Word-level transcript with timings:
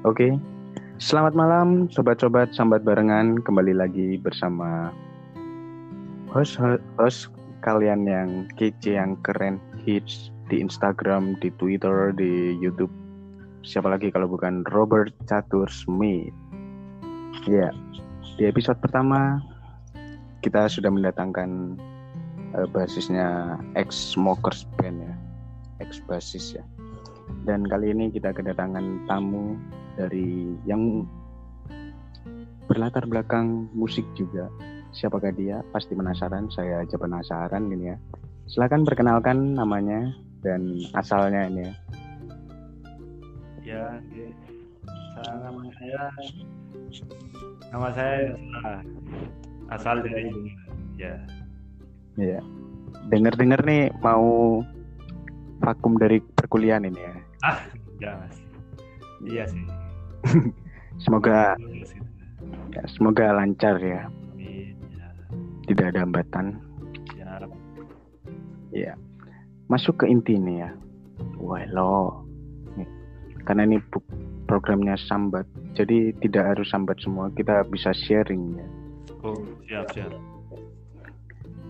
Oke, 0.00 0.32
selamat 0.96 1.36
malam 1.36 1.68
sobat-sobat 1.92 2.56
sambat 2.56 2.80
barengan 2.88 3.36
kembali 3.44 3.76
lagi 3.76 4.16
bersama 4.16 4.88
host 6.32 6.56
host 6.96 7.28
kalian 7.60 8.08
yang 8.08 8.48
kece, 8.56 8.96
yang 8.96 9.20
keren, 9.20 9.60
hits 9.84 10.32
di 10.48 10.56
Instagram, 10.56 11.36
di 11.44 11.52
Twitter, 11.60 12.16
di 12.16 12.56
YouTube. 12.56 12.88
Siapa 13.60 13.92
lagi 13.92 14.08
kalau 14.08 14.24
bukan 14.24 14.64
Robert 14.72 15.12
Catur 15.28 15.68
Smith? 15.68 16.32
Ya, 17.44 17.68
di 18.40 18.48
episode 18.48 18.80
pertama 18.80 19.44
kita 20.40 20.64
sudah 20.72 20.88
mendatangkan 20.88 21.76
uh, 22.56 22.64
basisnya 22.72 23.60
ex 23.76 24.16
smokers 24.16 24.64
band 24.80 24.96
ya, 25.04 25.12
ex 25.84 26.00
basis 26.08 26.56
ya. 26.56 26.64
Dan 27.44 27.64
kali 27.64 27.96
ini 27.96 28.12
kita 28.12 28.36
kedatangan 28.36 29.08
tamu 29.08 29.56
dari 29.96 30.54
yang 30.68 31.08
berlatar 32.68 33.08
belakang 33.08 33.66
musik 33.74 34.04
juga. 34.14 34.46
Siapakah 34.94 35.34
dia? 35.34 35.64
Pasti 35.74 35.94
penasaran. 35.94 36.50
Saya 36.52 36.84
aja 36.84 36.96
penasaran 37.00 37.70
ini 37.70 37.94
ya. 37.94 37.96
Silakan 38.50 38.82
perkenalkan 38.82 39.54
namanya 39.54 40.10
dan 40.42 40.78
asalnya 40.98 41.46
ini 41.46 41.62
ya. 41.66 41.74
Ya, 43.60 43.84
saya 45.14 45.36
nama 45.46 45.62
saya 45.78 46.02
nama 47.70 47.88
saya 47.94 48.34
asal 49.70 50.02
dari 50.02 50.26
ya. 50.98 51.14
Iya. 52.18 52.40
Dengar-dengar 53.06 53.62
nih 53.62 53.94
mau 54.02 54.58
vakum 55.62 55.94
dari 56.00 56.18
perkuliahan 56.18 56.88
ini 56.90 56.98
ya. 56.98 57.14
Ah, 57.40 57.58
enggak 57.96 58.14
mas. 58.20 58.36
Iya 59.24 59.44
sih. 59.48 59.64
semoga 61.04 61.56
ya, 62.72 62.82
semoga 62.92 63.32
lancar 63.32 63.76
ya. 63.80 64.08
Tidak 65.68 65.86
ada 65.94 66.02
hambatan. 66.02 66.58
Ya. 67.14 67.38
Ya. 68.74 68.92
Masuk 69.70 70.02
ke 70.02 70.10
inti 70.10 70.34
nih 70.34 70.66
ya. 70.66 70.70
Wah 71.38 71.64
lo. 71.70 72.26
Karena 73.48 73.64
ini 73.66 73.80
programnya 74.44 75.00
sambat, 75.00 75.48
jadi 75.72 76.12
tidak 76.20 76.54
harus 76.54 76.68
sambat 76.68 77.00
semua. 77.00 77.32
Kita 77.32 77.64
bisa 77.66 77.90
sharing 77.94 78.58
ya. 78.58 78.66
Oh 79.24 79.36
siap 79.64 79.86
siap. 79.96 80.12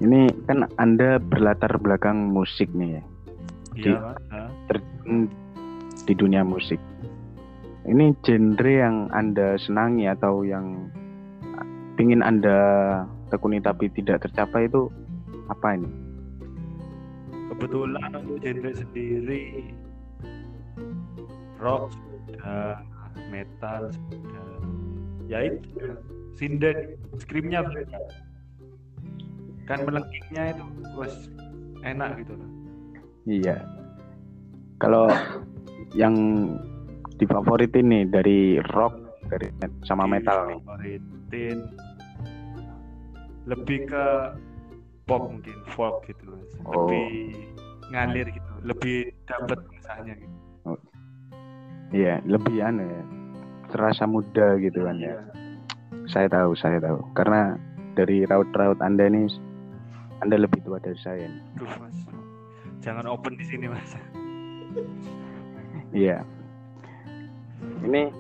Ini 0.01 0.33
kan 0.49 0.65
anda 0.81 1.21
berlatar 1.21 1.77
belakang 1.79 2.33
musik 2.33 2.73
nih 2.73 2.99
ya. 2.99 3.03
Iya. 3.77 3.97
Terjun 4.67 5.31
di 6.05 6.15
dunia 6.17 6.45
musik. 6.45 6.79
Ini 7.89 8.13
genre 8.23 8.73
yang 8.73 9.09
anda 9.11 9.57
senangi 9.59 10.07
atau 10.07 10.45
yang 10.45 10.91
ingin 11.97 12.21
anda 12.21 12.59
tekuni 13.33 13.61
tapi 13.61 13.89
tidak 13.93 14.25
tercapai 14.25 14.69
itu 14.69 14.89
apa 15.49 15.77
ini? 15.77 15.91
Kebetulan 17.51 18.11
untuk 18.15 18.39
genre 18.41 18.71
sendiri 18.73 19.75
rock 21.59 21.93
sudah 21.93 22.85
metal 23.29 23.91
sudah. 23.91 24.49
Ya 25.31 25.47
itu 25.47 25.95
sinden 26.35 26.97
screamnya 27.21 27.63
kan 29.71 29.87
melengkingnya 29.87 30.57
itu 30.57 30.65
was 30.99 31.31
enak 31.87 32.19
gitu 32.19 32.35
loh 32.35 32.51
iya. 33.29 33.57
Kalau 34.81 35.13
yang 35.95 36.15
difavoritin 37.21 37.87
nih 37.91 38.05
dari 38.09 38.41
rock 38.73 38.97
dari 39.29 39.51
sama 39.85 40.09
metal 40.09 40.49
nih? 40.49 40.59
Favoritin 40.65 41.59
lebih 43.49 43.89
ke 43.89 44.05
pop 45.09 45.27
mungkin 45.27 45.57
folk 45.75 46.07
gitu 46.07 46.39
oh. 46.69 46.87
lebih 46.87 47.35
ngalir 47.91 48.27
gitu 48.31 48.51
lebih 48.63 49.11
dapat 49.27 49.59
misalnya 49.73 50.15
gitu. 50.15 50.37
Oh. 50.69 50.79
Iya, 51.91 52.23
lebih 52.29 52.61
aneh 52.63 52.87
ya. 52.87 53.05
Terasa 53.71 54.05
muda 54.07 54.61
gitu 54.61 54.85
kan 54.87 55.01
ya. 55.01 55.17
Iya. 55.17 55.19
Saya 56.07 56.29
tahu, 56.31 56.55
saya 56.55 56.79
tahu. 56.79 57.03
Karena 57.17 57.59
dari 57.99 58.23
raut-raut 58.29 58.79
Anda 58.79 59.11
ini 59.11 59.27
Anda 60.23 60.39
lebih 60.39 60.63
tua 60.63 60.79
dari 60.79 60.99
saya. 61.01 61.27
Duh, 61.57 61.71
Mas. 61.81 61.97
Jangan 62.85 63.09
open 63.09 63.35
di 63.41 63.45
sini, 63.49 63.67
Mas. 63.67 63.97
Iya 65.91 66.23
ini 67.85 68.13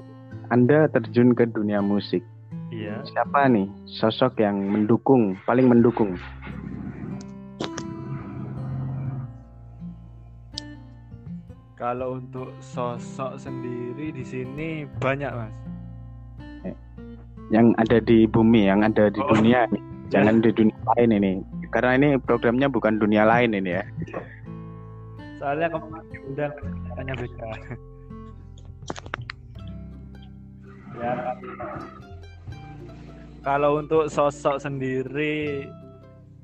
Anda 0.50 0.90
terjun 0.90 1.36
ke 1.36 1.46
dunia 1.46 1.78
musik. 1.84 2.24
Iya. 2.70 3.02
Siapa 3.06 3.50
nih 3.50 3.66
sosok 3.86 4.42
yang 4.42 4.58
mendukung, 4.66 5.38
paling 5.46 5.66
mendukung? 5.66 6.14
Kalau 11.78 12.20
untuk 12.20 12.52
sosok 12.60 13.40
sendiri 13.40 14.12
di 14.12 14.24
sini 14.26 14.68
banyak 15.00 15.32
mas. 15.32 15.54
Eh, 16.68 16.76
yang 17.48 17.72
ada 17.80 17.98
di 18.02 18.28
bumi, 18.28 18.68
yang 18.68 18.84
ada 18.84 19.08
di 19.08 19.18
oh. 19.22 19.32
dunia, 19.32 19.64
jangan 20.12 20.44
di 20.44 20.50
dunia 20.52 20.78
lain 20.94 21.10
ini. 21.16 21.32
Karena 21.70 21.94
ini 21.96 22.08
programnya 22.18 22.66
bukan 22.66 22.98
dunia 22.98 23.22
lain 23.24 23.54
ini 23.54 23.70
ya. 23.70 23.84
Soalnya 25.40 25.72
kemarin 25.72 26.20
udah 26.36 26.50
tanya 26.94 27.14
beda. 27.16 27.48
Ya. 31.00 31.32
Kalau 33.40 33.80
untuk 33.80 34.12
sosok 34.12 34.60
sendiri 34.60 35.64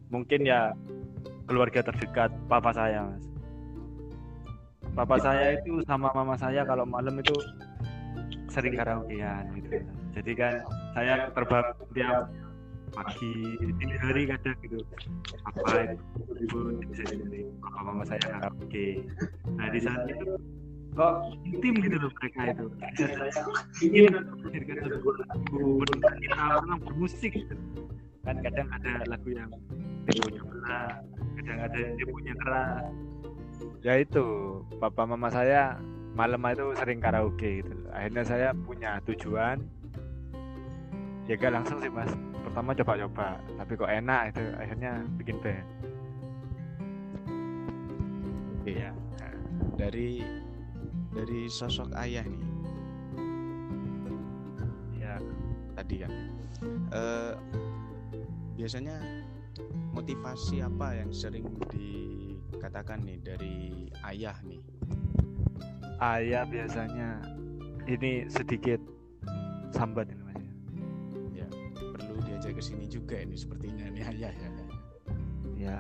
mungkin 0.08 0.48
ya 0.48 0.72
keluarga 1.44 1.84
terdekat 1.84 2.32
papa 2.48 2.72
saya 2.72 3.04
mas. 3.04 3.24
Papa 4.96 5.20
saya 5.20 5.60
itu 5.60 5.84
sama 5.84 6.08
mama 6.16 6.40
saya 6.40 6.64
kalau 6.64 6.88
malam 6.88 7.20
itu 7.20 7.36
sering 8.48 8.80
karaokean 8.80 9.44
gitu. 9.60 9.84
Jadi 10.16 10.32
kan 10.32 10.64
saya 10.96 11.28
terbang 11.36 11.66
tiap 11.92 12.24
pagi 12.96 13.60
di 13.60 13.86
hari 14.00 14.24
kadang 14.24 14.56
gitu. 14.64 14.80
Apa 15.44 15.92
ibu 16.40 16.58
papa 17.60 17.80
mama 17.84 18.02
saya 18.08 18.20
karaoke. 18.24 19.04
Nah 19.60 19.68
di 19.68 19.80
saat 19.84 20.08
itu 20.08 20.40
kok 20.96 21.28
intim 21.44 21.74
gitu 21.84 21.96
loh 22.00 22.10
mereka 22.16 22.40
itu. 22.56 22.64
Ingin 23.84 24.12
mendengarkan 24.40 24.88
lagu 24.96 25.10
kita 26.24 26.44
orang 26.64 26.80
bermusik 26.80 27.32
gitu. 27.36 27.56
kan 28.26 28.42
kadang 28.42 28.66
ada 28.74 29.06
lagu 29.06 29.30
yang 29.30 29.46
temponya 30.10 30.42
belah 30.42 30.98
kadang 31.38 31.58
ada 31.62 31.78
yang 31.78 31.94
temponya 32.00 32.34
keras. 32.42 32.84
Ya 33.84 33.94
itu 34.02 34.26
papa 34.82 35.06
mama 35.06 35.30
saya 35.30 35.78
malam 36.16 36.42
itu 36.48 36.74
sering 36.80 36.98
karaoke 36.98 37.62
gitu. 37.62 37.76
Akhirnya 37.92 38.24
saya 38.24 38.48
punya 38.56 38.98
tujuan. 39.04 39.62
Ya 41.30 41.34
gak 41.38 41.54
langsung 41.58 41.82
sih 41.82 41.90
mas 41.90 42.10
pertama 42.46 42.70
coba-coba 42.78 43.42
tapi 43.58 43.72
kok 43.74 43.90
enak 43.90 44.20
itu 44.30 44.44
akhirnya 44.54 44.92
bikin 45.18 45.36
band. 45.42 45.66
Iya. 48.62 48.90
Nah, 48.94 49.34
dari 49.74 50.22
dari 51.10 51.40
sosok 51.50 51.90
ayah 51.98 52.22
nih. 52.22 52.44
Ya 55.02 55.18
tadi 55.74 55.94
kan. 56.06 56.12
Uh, 56.94 57.34
biasanya 58.54 58.96
motivasi 59.92 60.62
apa 60.64 60.96
yang 60.96 61.10
sering 61.10 61.50
dikatakan 61.70 63.02
nih 63.02 63.18
dari 63.20 63.90
ayah 64.06 64.38
nih? 64.46 64.62
Ayah 65.98 66.44
biasanya 66.46 67.20
ini 67.90 68.28
sedikit 68.28 68.80
sambat 69.72 70.15
ke 72.56 72.64
sini 72.64 72.88
juga 72.88 73.20
ini 73.20 73.36
sepertinya 73.36 73.84
nih 73.92 74.02
ayah 74.16 74.32
ya 74.32 74.50
ya. 75.56 75.78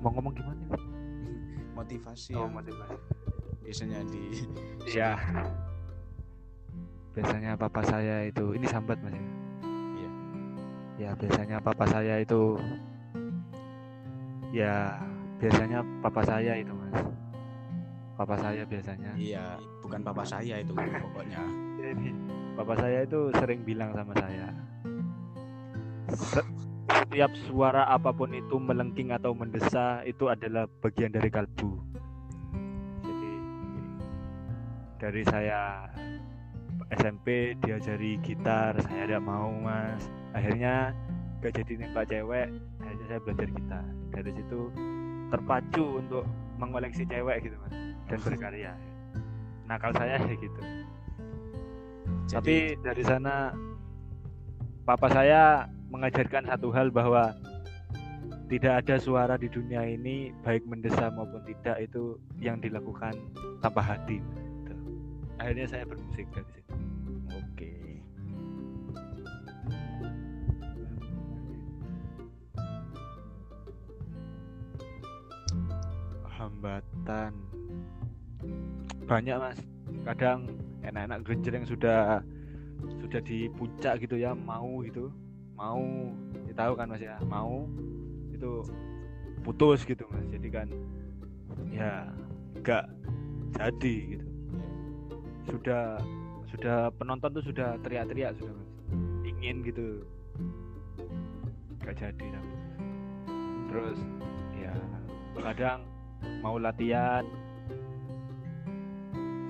Mau 0.00 0.10
ngomong 0.14 0.32
gimana? 0.32 0.62
Motivasi 1.74 2.32
oh, 2.38 2.48
motivasi. 2.48 2.96
Biasanya 3.66 4.00
di 4.06 4.22
ya. 4.96 5.18
Biasanya 7.14 7.54
papa 7.58 7.82
saya 7.86 8.26
itu 8.26 8.54
ini 8.54 8.66
sambat 8.66 8.98
mas. 9.02 9.14
Iya. 9.14 10.10
Ya 10.98 11.10
biasanya 11.18 11.56
papa 11.62 11.84
saya 11.86 12.22
itu 12.22 12.58
ya 14.54 14.98
biasanya 15.42 15.82
papa 16.02 16.22
saya 16.22 16.52
itu 16.58 16.72
mas. 16.74 16.94
Papa 18.14 18.38
saya 18.38 18.62
biasanya. 18.62 19.10
Iya 19.18 19.58
bukan 19.82 20.00
papa 20.06 20.22
saya 20.22 20.62
itu 20.62 20.70
pokoknya. 20.74 21.42
Ini 21.84 22.16
papa 22.54 22.74
saya 22.78 23.02
itu 23.02 23.34
sering 23.34 23.66
bilang 23.66 23.90
sama 23.94 24.14
saya 24.18 24.54
setiap 27.14 27.30
suara 27.46 27.86
apa 27.90 28.10
pun 28.10 28.30
itu 28.34 28.56
melengking 28.58 29.14
atau 29.14 29.34
mendesah 29.34 30.02
itu 30.02 30.30
adalah 30.30 30.66
bagian 30.82 31.14
dari 31.14 31.30
kalbu. 31.30 31.78
Jadi 33.06 33.32
dari 34.98 35.22
saya 35.26 35.90
SMP 36.94 37.58
diajari 37.62 38.18
gitar 38.22 38.78
saya 38.82 39.06
tidak 39.06 39.22
mau 39.22 39.50
mas. 39.62 40.06
Akhirnya 40.34 40.90
gak 41.38 41.54
jadi 41.60 41.86
nembak 41.86 42.10
cewek 42.10 42.48
akhirnya 42.82 43.06
saya 43.06 43.20
belajar 43.22 43.48
gitar. 43.52 43.84
Dari 44.14 44.30
situ 44.34 44.60
terpacu 45.30 45.84
untuk 46.02 46.24
mengoleksi 46.58 47.02
cewek 47.06 47.46
gitu 47.46 47.56
mas 47.62 47.74
dan 48.10 48.18
berkarya. 48.22 48.72
Nakal 49.70 49.92
saya 49.96 50.20
kayak 50.20 50.40
gitu 50.40 50.62
Jadi, 52.24 52.32
tapi 52.34 52.56
dari 52.80 53.02
sana 53.04 53.52
papa 54.88 55.12
saya 55.12 55.68
mengajarkan 55.92 56.48
satu 56.48 56.72
hal 56.72 56.88
bahwa 56.88 57.36
tidak 58.48 58.84
ada 58.84 58.96
suara 59.00 59.34
di 59.40 59.48
dunia 59.48 59.84
ini 59.84 60.32
baik 60.44 60.64
mendesak 60.68 61.12
maupun 61.16 61.40
tidak 61.48 61.80
itu 61.80 62.20
yang 62.40 62.60
dilakukan 62.60 63.16
tanpa 63.64 63.80
hati 63.80 64.20
gitu. 64.20 64.74
akhirnya 65.40 65.66
saya 65.68 65.84
bermusik 65.88 66.28
dari 66.32 66.50
situ 66.52 66.74
oke. 67.32 67.72
hambatan 76.34 77.32
banyak 79.08 79.36
mas 79.40 79.58
kadang 80.04 80.44
enak-enak 80.84 81.24
genjreng 81.24 81.64
sudah 81.64 82.20
sudah 83.00 83.20
di 83.24 83.48
puncak 83.56 84.04
gitu 84.04 84.20
ya 84.20 84.36
mau 84.36 84.84
gitu. 84.84 85.08
Mau 85.54 86.10
ya 86.50 86.54
tahu 86.58 86.72
kan 86.74 86.90
mas 86.90 87.00
ya 87.00 87.16
mau 87.26 87.64
itu 88.34 88.66
putus 89.42 89.82
gitu 89.88 90.04
mas. 90.10 90.26
Jadi 90.28 90.48
kan 90.52 90.68
ya 91.72 92.08
enggak 92.58 92.84
jadi 93.56 93.94
gitu. 94.18 94.26
Sudah 95.48 96.00
sudah 96.54 96.92
penonton 97.00 97.34
tuh 97.34 97.44
sudah 97.44 97.80
teriak-teriak 97.82 98.36
sudah 98.38 98.54
mas. 98.54 98.70
Ingin 99.24 99.64
gitu. 99.64 100.04
Enggak 101.80 101.96
jadi 102.00 102.26
tapi 102.28 102.54
terus 103.74 103.98
ya 104.54 104.70
kadang 105.34 105.82
mau 106.40 106.56
latihan 106.62 107.26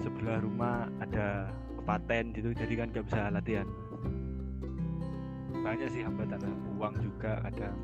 sebelah 0.05 0.45
rumah 0.45 0.85
ada 1.01 1.49
paten 1.89 2.37
gitu 2.37 2.53
jadi 2.53 2.85
kan 2.85 2.93
nggak 2.93 3.07
bisa 3.09 3.33
latihan. 3.33 3.69
Banyak 5.65 5.89
sih 5.89 6.05
hambatan 6.05 6.45
uang 6.77 6.95
juga 7.01 7.41
kadang. 7.49 7.77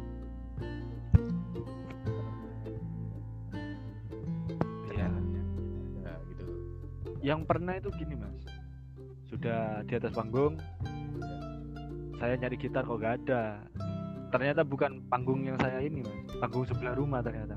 Ya 4.92 5.08
Ya, 6.04 6.14
gitu. 6.28 6.44
yang 7.24 7.40
pernah 7.48 7.80
itu 7.80 7.88
gini 7.96 8.20
mas. 8.20 8.36
Sudah 9.24 9.80
di 9.88 9.96
atas 9.96 10.12
panggung 10.12 10.60
saya 12.20 12.36
nyari 12.36 12.60
gitar 12.60 12.84
kok 12.84 13.00
gak 13.00 13.24
ada. 13.24 13.64
Ternyata 14.28 14.60
bukan 14.60 15.00
panggung 15.08 15.40
yang 15.48 15.56
saya 15.56 15.80
ini 15.80 16.04
mas. 16.04 16.20
Panggung 16.36 16.68
sebelah 16.68 16.92
rumah 16.92 17.24
ternyata 17.24 17.56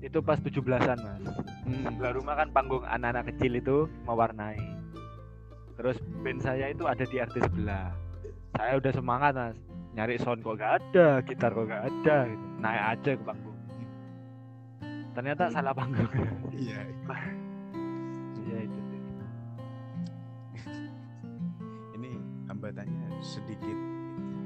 itu 0.00 0.18
pas 0.18 0.36
17-an 0.36 0.98
mas 0.98 1.22
Hmm. 1.60 1.84
sebelah 1.86 2.12
rumah 2.12 2.34
kan 2.34 2.48
panggung 2.50 2.82
anak-anak 2.82 3.30
kecil 3.30 3.52
itu 3.54 3.76
mewarnai 4.02 4.58
terus 5.76 5.94
band 6.18 6.40
saya 6.40 6.68
itu 6.68 6.82
ada 6.82 7.02
di 7.02 7.16
RT 7.16 7.36
sebelah 7.42 7.92
saya 8.52 8.76
udah 8.76 8.90
semangat 8.90 9.32
mas 9.32 9.56
nyari 9.90 10.16
sound 10.16 10.40
kok 10.40 10.56
gak 10.56 10.80
ada 10.80 11.20
gitar 11.20 11.50
kok 11.50 11.64
gak 11.64 11.84
ada 11.84 12.16
gitu. 12.26 12.44
naik 12.58 12.82
aja 12.90 13.10
ke 13.12 13.22
panggung 13.22 13.58
ternyata 15.10 15.42
Hmm. 15.44 15.52
salah 15.52 15.72
panggung 15.72 16.10
Iya. 16.60 16.80
iya 18.40 18.58
itu 18.62 18.78
sih. 18.82 19.00
Ini 21.92 22.10
hambatannya 22.46 23.08
sedikit 23.20 23.78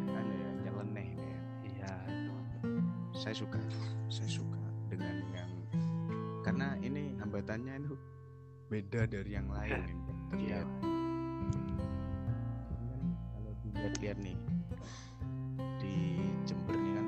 anu 0.09 0.33
ya, 0.33 0.51
nyeleneh 0.63 1.07
ini 1.11 1.27
ya. 1.27 1.41
iya 1.65 1.93
itu. 2.09 2.33
Saya 3.13 3.35
suka. 3.35 3.59
Saya 4.09 4.31
suka 4.31 4.64
dengan 4.95 5.17
yang 5.35 5.51
karena 6.47 6.79
ini 6.79 7.19
hambatannya 7.19 7.83
itu 7.83 7.99
beda 8.71 9.11
dari 9.11 9.31
yang 9.35 9.51
lain 9.51 9.75
ini. 9.91 9.95
Iya, 10.35 10.63
Terlihat. 10.63 10.67
Kalau 13.35 13.53
dilihat-lihat 13.67 14.19
nih 14.23 14.39
di 15.83 15.95
Jember 16.47 16.77
nih 16.79 16.93
kan 16.95 17.07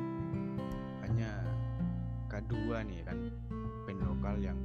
hanya 1.06 1.30
K2 2.26 2.54
nih 2.90 3.00
kan 3.06 3.18
band 3.86 4.00
lokal 4.02 4.36
yang 4.42 4.58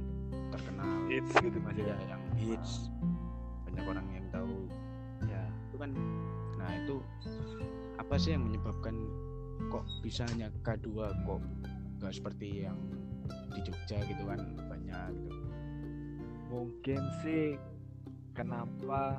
terkenal 0.50 0.90
hits 1.06 1.32
gitu 1.38 1.58
mas 1.62 1.78
ya 1.78 1.94
ya 1.94 1.96
yang 2.18 2.22
hits. 2.34 2.90
Banyak 3.68 3.84
orang 3.86 4.06
yang 4.10 4.26
tahu. 4.34 4.66
Ya 5.30 5.42
itu 5.70 5.76
kan 5.78 5.90
nah 6.58 6.70
itu 6.74 6.96
apa 7.98 8.14
sih 8.18 8.34
yang 8.34 8.46
menyebabkan 8.50 8.94
kok 9.70 9.86
bisa 10.02 10.26
hanya 10.26 10.50
K2 10.66 10.90
kok 11.22 11.40
nggak 12.02 12.14
seperti 12.18 12.66
yang 12.66 12.78
di 13.52 13.60
Jogja 13.64 13.98
gitu 14.06 14.22
kan 14.24 14.40
banyak 14.56 15.08
gitu. 15.16 15.36
Mungkin 16.52 17.00
sih 17.24 17.56
kenapa? 18.36 19.16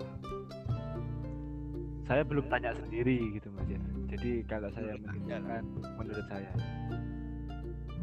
Saya 2.04 2.21
belum 2.27 2.45
tanya 2.51 2.75
sendiri 2.75 3.39
gitu 3.39 3.48
mas 3.56 3.65
ya. 3.71 3.80
Jadi 4.12 4.44
kalau 4.45 4.69
saya 4.75 4.94
menyimpulkan 5.00 5.63
menurut 5.98 6.25
saya 6.27 6.51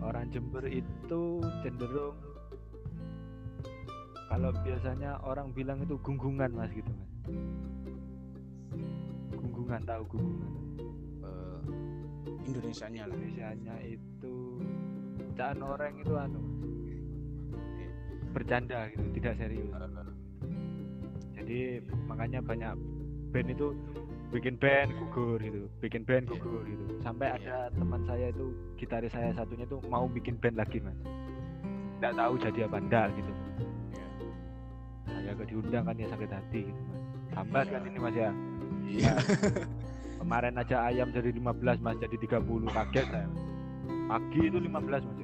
orang 0.00 0.26
Jember 0.32 0.64
itu 0.66 1.44
cenderung 1.60 2.16
kalau 4.30 4.54
biasanya 4.62 5.18
orang 5.26 5.50
bilang 5.52 5.82
itu 5.82 5.98
gunggungan 6.00 6.50
mas 6.54 6.70
gitu 6.72 6.88
mas. 6.90 7.10
Gunggungan 9.36 9.82
tahu 9.84 10.02
gunggungan? 10.16 10.52
Eh, 11.26 11.60
Indonesianya 12.48 13.10
lah. 13.10 13.14
Indonesianya 13.14 13.74
itu 13.84 14.34
caan 15.40 15.64
orang 15.64 15.96
itu 15.96 16.12
anu 16.12 16.40
bercanda 18.30 18.92
gitu 18.92 19.08
tidak 19.16 19.34
serius. 19.40 19.72
Jadi 21.32 21.80
makanya 22.04 22.44
banyak 22.44 22.76
band 23.32 23.48
itu 23.48 23.72
bikin 24.30 24.54
band 24.60 24.92
gugur 24.94 25.40
gitu 25.40 25.66
bikin 25.80 26.04
band 26.04 26.28
Iya. 26.28 26.36
gugur 26.36 26.62
gitu. 26.62 26.84
Sampai 27.00 27.32
Iya. 27.32 27.36
ada 27.40 27.56
teman 27.72 28.04
saya 28.04 28.26
itu 28.28 28.46
gitaris 28.76 29.10
saya 29.10 29.32
satunya 29.32 29.64
itu 29.64 29.80
mau 29.88 30.04
bikin 30.06 30.36
band 30.36 30.60
lagi 30.60 30.78
mas. 30.78 30.94
Nggak 31.98 32.14
tahu 32.14 32.34
jadi 32.38 32.60
apa 32.68 32.76
enggak 32.78 33.06
gitu. 33.16 33.32
Iya. 33.32 34.06
saya 35.10 35.30
gak 35.34 35.48
diundang 35.48 35.84
kan 35.84 35.96
ya 35.96 36.06
sakit 36.06 36.30
hati 36.30 36.60
gitu 36.68 36.80
mas. 36.84 37.00
Tambah 37.32 37.62
kan 37.64 37.80
ini 37.82 37.98
mas 37.98 38.14
ya? 38.14 38.30
Iya. 38.84 39.12
Kemarin 40.20 40.54
aja 40.54 40.76
ayam 40.84 41.08
jadi 41.10 41.32
15 41.32 41.80
mas 41.80 41.96
jadi 41.96 42.16
30 42.20 42.68
kaget 42.68 43.06
saya. 43.08 43.28
Pagi 44.06 44.42
itu 44.44 44.58
15 44.60 45.02
mas 45.02 45.16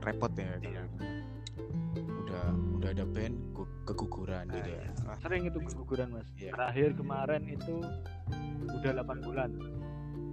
repot 0.00 0.32
ya 0.32 0.52
Iya. 0.58 0.82
udah 1.98 2.44
udah 2.76 2.90
ada 2.92 3.04
band 3.04 3.34
gu- 3.52 3.76
keguguran 3.84 4.44
Nah, 4.46 4.54
gitu 4.54 4.70
ya. 4.70 4.82
iya. 4.84 5.12
Sering 5.18 5.42
itu 5.44 5.58
keguguran 5.64 6.08
mas. 6.10 6.28
Iya. 6.34 6.52
terakhir 6.52 6.88
kemarin 6.94 7.42
itu 7.46 7.74
udah 8.68 8.90
8 8.96 9.18
bulan. 9.20 9.50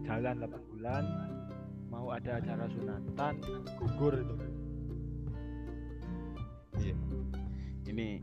Jalan 0.03 0.35
8 0.37 0.61
bulan 0.69 1.03
mau 1.87 2.11
ada 2.11 2.37
acara 2.37 2.65
sunatan 2.67 3.33
gugur 3.75 4.13
itu. 4.15 4.35
Ini 7.85 8.19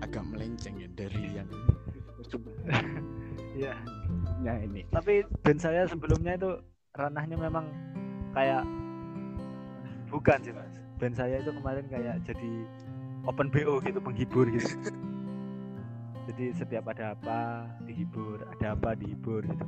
agak 0.00 0.24
melenceng 0.24 0.74
ya 0.78 0.88
dari 0.90 1.22
yang 1.34 1.48
iya. 3.58 3.74
Ya 4.40 4.54
ini. 4.58 4.86
Tapi 4.88 5.22
band 5.42 5.60
saya 5.60 5.84
sebelumnya 5.84 6.34
itu 6.34 6.50
ranahnya 6.94 7.36
memang 7.36 7.66
kayak 8.38 8.62
bukan 10.14 10.38
sih 10.46 10.54
mas. 10.54 10.74
band 11.02 11.14
saya 11.18 11.42
itu 11.42 11.50
kemarin 11.50 11.86
kayak 11.90 12.22
jadi 12.22 12.52
open 13.26 13.50
BO 13.50 13.82
gitu 13.82 13.98
penghibur 13.98 14.46
gitu. 14.46 14.70
Jadi 16.30 16.54
setiap 16.54 16.86
ada 16.92 17.18
apa 17.18 17.66
dihibur 17.82 18.46
ada 18.46 18.78
apa 18.78 18.94
dihibur 18.94 19.42
gitu. 19.42 19.66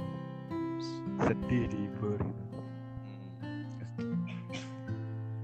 Sedih 1.19 1.67
dihibur 1.67 2.19
gitu. 2.23 2.45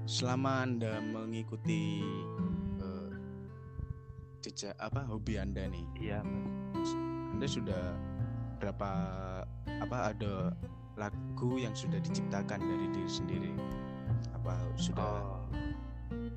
selama 0.07 0.63
anda 0.63 1.03
mengikuti 1.03 1.99
eh, 2.79 3.11
jejak 4.39 4.71
apa 4.79 5.03
hobi 5.03 5.35
anda 5.35 5.67
nih? 5.67 5.83
Iya 5.99 6.23
mas. 6.23 6.91
Anda 7.35 7.47
sudah 7.47 7.83
berapa 8.63 8.91
apa 9.83 9.97
ada 10.15 10.55
lagu 10.97 11.61
yang 11.61 11.77
sudah 11.77 12.01
diciptakan 12.01 12.57
dari 12.57 12.85
diri 12.89 13.07
sendiri? 13.09 13.53
Apa 14.33 14.57
sudah? 14.73 15.05
Oh, 15.05 15.45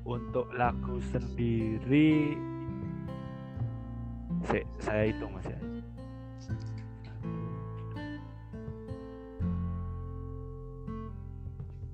untuk 0.05 0.45
lagu 0.53 1.01
sendiri 1.09 2.37
se- 4.45 4.69
saya 4.77 5.09
hitung 5.09 5.33
mas 5.33 5.49
ya. 5.49 5.59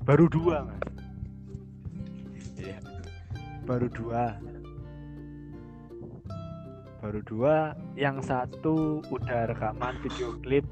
Baru 0.03 0.27
dua 0.31 0.67
mas. 0.67 0.83
Iya. 2.59 2.79
baru 3.67 3.87
dua. 3.91 4.39
Baru 7.03 7.19
dua 7.23 7.55
yang 7.95 8.19
satu 8.23 9.03
udah 9.11 9.51
rekaman 9.51 9.99
video 10.03 10.35
klip 10.39 10.63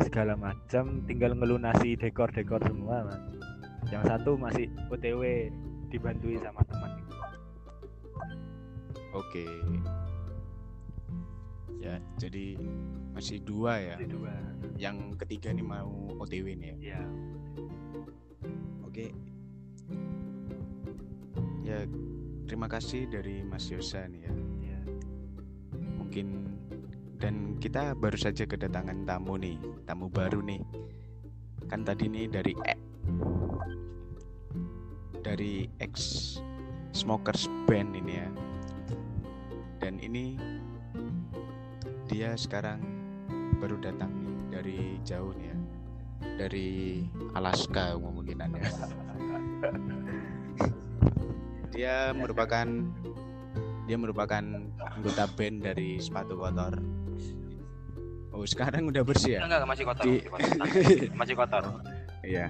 segala 0.00 0.32
macam 0.38 1.04
tinggal 1.04 1.36
ngelunasi 1.36 2.00
dekor-dekor 2.00 2.64
semua 2.64 3.04
mas 3.04 3.20
yang 3.92 4.02
satu 4.08 4.40
masih 4.40 4.72
OTW 4.88 5.52
dibantui 5.92 6.40
sama 6.40 6.64
teman 6.64 7.02
Oke. 9.12 9.44
Ya, 11.76 12.00
jadi 12.16 12.56
masih 13.12 13.44
dua 13.44 13.76
ya. 13.76 13.96
Masih 14.00 14.08
dua 14.08 14.34
Yang 14.80 14.96
ketiga 15.20 15.52
nih 15.52 15.66
mau 15.66 15.92
OTW 16.16 16.56
nih 16.56 16.68
ya. 16.72 16.96
ya 16.96 17.02
Oke. 18.88 19.12
Ya, 21.60 21.84
terima 22.48 22.72
kasih 22.72 23.04
dari 23.12 23.44
Mas 23.44 23.68
Yosa 23.68 24.08
nih 24.08 24.24
ya. 24.24 24.32
ya 24.64 24.80
Mungkin 26.00 26.41
kita 27.62 27.94
baru 27.94 28.18
saja 28.18 28.42
kedatangan 28.42 29.06
tamu 29.06 29.38
nih, 29.38 29.54
tamu 29.86 30.10
baru 30.10 30.42
nih. 30.42 30.58
Kan 31.70 31.86
tadi 31.86 32.10
nih 32.10 32.26
dari 32.26 32.58
E- 32.66 32.86
dari 35.22 35.70
ex 35.78 35.94
smokers 36.90 37.46
band 37.70 37.94
ini 37.94 38.18
ya. 38.18 38.28
Dan 39.78 40.02
ini 40.02 40.34
dia 42.10 42.34
sekarang 42.34 42.82
baru 43.62 43.78
datang 43.78 44.10
nih 44.10 44.36
dari 44.50 44.78
jauh 45.06 45.30
nih 45.30 45.54
ya. 45.54 45.58
Dari 46.42 46.68
Alaska 47.38 47.94
kemungkinannya. 47.94 48.62
dia 51.70 52.10
merupakan 52.10 52.66
dia 53.86 53.96
merupakan 54.02 54.42
anggota 54.82 55.30
band 55.38 55.62
dari 55.62 56.02
sepatu 56.02 56.34
kotor. 56.34 57.01
Oh 58.32 58.42
sekarang 58.42 58.88
udah 58.88 59.02
bersih 59.02 59.36
ya? 59.36 59.40
enggak 59.42 59.62
masih 59.62 59.84
kotor 59.84 60.04
Di- 60.04 60.24
masih 60.26 60.50
kotor, 60.50 60.66
masih 61.14 61.34
kotor. 61.36 61.62
Iya. 62.24 62.46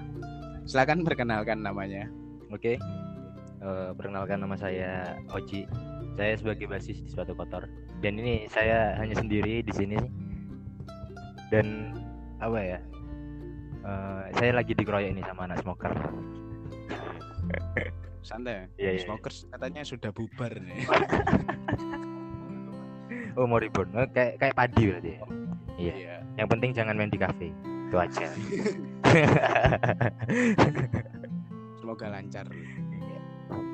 Silakan 0.63 1.01
perkenalkan 1.01 1.59
namanya. 1.59 2.05
Oke, 2.47 2.77
Eh, 3.57 3.89
perkenalkan 3.91 4.37
nama 4.37 4.53
saya 4.53 5.15
Oji. 5.29 5.63
Saya 6.13 6.35
sebagai 6.35 6.67
basis 6.67 6.99
di 6.99 7.07
Sepatu 7.07 7.31
Kotor. 7.31 7.63
Dan 7.97 8.15
ini 8.17 8.43
saya 8.45 8.93
hanya 8.95 9.15
sendiri 9.15 9.59
di 9.59 9.71
sini. 9.71 9.95
Dan 11.47 11.95
apa 12.37 12.59
ya? 12.59 12.79
eh, 13.81 14.23
saya 14.33 14.51
lagi 14.53 14.71
dikeroyok 14.71 15.09
ini 15.09 15.23
sama 15.23 15.47
anak 15.47 15.59
smoker. 15.59 15.89
Santai. 18.21 18.67
Iya, 18.75 18.91
iya. 18.93 19.01
Smokers 19.01 19.47
katanya 19.49 19.81
sudah 19.81 20.11
bubar 20.11 20.53
nih. 20.53 20.83
Oh 23.33 23.49
mau 23.49 23.57
ribut, 23.57 23.89
Eh, 23.89 24.05
kayak 24.13 24.33
kayak 24.37 24.53
padi 24.53 24.81
berarti. 24.85 25.09
ya? 25.09 25.25
Iya. 25.77 25.93
Iya. 25.93 26.15
Yang 26.37 26.47
penting 26.49 26.71
jangan 26.73 26.97
main 26.97 27.11
di 27.11 27.19
kafe. 27.19 27.47
Itu 27.89 27.97
aja. 27.97 28.25
Semoga 31.79 32.07
lancar. 32.09 32.45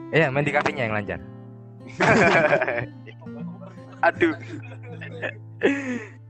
Iya, 0.09 0.33
main 0.33 0.45
di 0.45 0.53
kafenya 0.53 0.83
yang 0.89 0.95
lancar. 0.97 1.19
Aduh. 4.07 4.35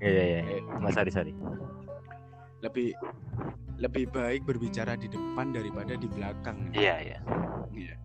Iya 0.01 0.23
iya. 0.25 0.39
iya. 0.43 0.59
Mas 0.81 0.93
sorry 0.97 1.11
sorry. 1.13 1.33
Lebih 2.59 2.91
lebih 3.79 4.11
baik 4.11 4.43
berbicara 4.43 4.99
di 4.99 5.07
depan 5.07 5.55
daripada 5.55 5.95
di 5.95 6.07
belakang. 6.11 6.75
Iya 6.75 6.95
iya. 6.99 7.19
Iya. 7.71 7.95